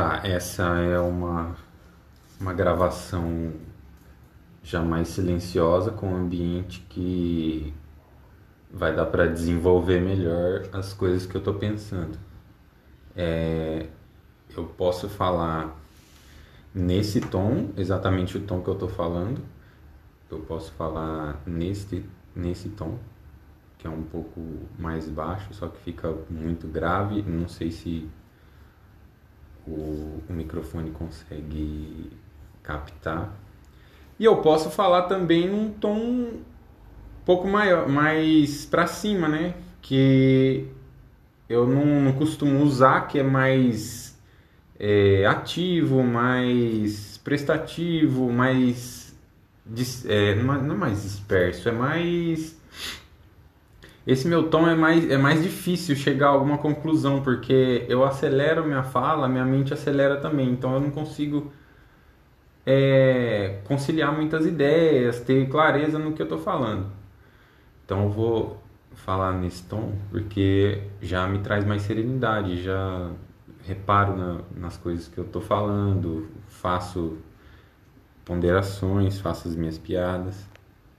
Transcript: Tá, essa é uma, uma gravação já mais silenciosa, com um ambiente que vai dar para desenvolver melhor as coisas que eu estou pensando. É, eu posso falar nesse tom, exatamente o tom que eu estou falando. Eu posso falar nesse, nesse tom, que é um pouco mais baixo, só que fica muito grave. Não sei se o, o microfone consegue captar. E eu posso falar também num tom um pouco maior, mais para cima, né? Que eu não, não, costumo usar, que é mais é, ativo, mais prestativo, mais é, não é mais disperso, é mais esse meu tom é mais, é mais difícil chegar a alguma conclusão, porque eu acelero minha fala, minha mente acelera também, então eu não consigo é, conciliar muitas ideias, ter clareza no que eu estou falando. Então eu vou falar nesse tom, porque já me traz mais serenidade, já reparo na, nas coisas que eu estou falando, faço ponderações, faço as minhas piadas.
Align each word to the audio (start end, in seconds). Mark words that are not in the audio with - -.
Tá, 0.00 0.22
essa 0.24 0.62
é 0.78 0.98
uma, 0.98 1.54
uma 2.40 2.54
gravação 2.54 3.52
já 4.62 4.80
mais 4.80 5.08
silenciosa, 5.08 5.90
com 5.90 6.06
um 6.06 6.16
ambiente 6.16 6.80
que 6.88 7.74
vai 8.72 8.96
dar 8.96 9.04
para 9.04 9.26
desenvolver 9.26 10.00
melhor 10.00 10.70
as 10.72 10.94
coisas 10.94 11.26
que 11.26 11.34
eu 11.34 11.40
estou 11.40 11.52
pensando. 11.52 12.18
É, 13.14 13.88
eu 14.56 14.64
posso 14.64 15.06
falar 15.06 15.78
nesse 16.74 17.20
tom, 17.20 17.68
exatamente 17.76 18.38
o 18.38 18.40
tom 18.40 18.62
que 18.62 18.70
eu 18.70 18.74
estou 18.74 18.88
falando. 18.88 19.42
Eu 20.30 20.38
posso 20.38 20.72
falar 20.72 21.42
nesse, 21.44 22.06
nesse 22.34 22.70
tom, 22.70 22.98
que 23.76 23.86
é 23.86 23.90
um 23.90 24.04
pouco 24.04 24.40
mais 24.78 25.10
baixo, 25.10 25.52
só 25.52 25.68
que 25.68 25.78
fica 25.80 26.10
muito 26.30 26.66
grave. 26.66 27.20
Não 27.20 27.46
sei 27.46 27.70
se 27.70 28.08
o, 29.70 30.22
o 30.28 30.32
microfone 30.32 30.90
consegue 30.90 32.10
captar. 32.62 33.32
E 34.18 34.24
eu 34.24 34.36
posso 34.38 34.70
falar 34.70 35.02
também 35.02 35.48
num 35.48 35.70
tom 35.70 35.96
um 35.96 36.42
pouco 37.24 37.48
maior, 37.48 37.88
mais 37.88 38.66
para 38.66 38.86
cima, 38.86 39.28
né? 39.28 39.54
Que 39.80 40.66
eu 41.48 41.66
não, 41.66 41.84
não, 42.02 42.12
costumo 42.12 42.62
usar, 42.62 43.08
que 43.08 43.18
é 43.18 43.22
mais 43.22 44.18
é, 44.78 45.24
ativo, 45.26 46.02
mais 46.02 47.18
prestativo, 47.18 48.30
mais 48.30 49.14
é, 50.06 50.34
não 50.34 50.54
é 50.54 50.76
mais 50.76 51.02
disperso, 51.02 51.68
é 51.68 51.72
mais 51.72 52.60
esse 54.06 54.26
meu 54.26 54.48
tom 54.48 54.68
é 54.68 54.74
mais, 54.74 55.08
é 55.10 55.18
mais 55.18 55.42
difícil 55.42 55.94
chegar 55.94 56.28
a 56.28 56.30
alguma 56.30 56.58
conclusão, 56.58 57.22
porque 57.22 57.84
eu 57.88 58.04
acelero 58.04 58.64
minha 58.64 58.82
fala, 58.82 59.28
minha 59.28 59.44
mente 59.44 59.74
acelera 59.74 60.16
também, 60.16 60.50
então 60.50 60.74
eu 60.74 60.80
não 60.80 60.90
consigo 60.90 61.52
é, 62.66 63.60
conciliar 63.64 64.12
muitas 64.14 64.46
ideias, 64.46 65.20
ter 65.20 65.48
clareza 65.48 65.98
no 65.98 66.12
que 66.12 66.22
eu 66.22 66.24
estou 66.24 66.38
falando. 66.38 66.86
Então 67.84 68.04
eu 68.04 68.10
vou 68.10 68.62
falar 68.94 69.32
nesse 69.32 69.62
tom, 69.64 69.94
porque 70.10 70.82
já 71.00 71.26
me 71.26 71.40
traz 71.40 71.64
mais 71.64 71.82
serenidade, 71.82 72.62
já 72.62 73.10
reparo 73.64 74.16
na, 74.16 74.40
nas 74.56 74.76
coisas 74.76 75.08
que 75.08 75.18
eu 75.18 75.24
estou 75.24 75.42
falando, 75.42 76.28
faço 76.48 77.18
ponderações, 78.24 79.18
faço 79.20 79.48
as 79.48 79.56
minhas 79.56 79.78
piadas. 79.78 80.48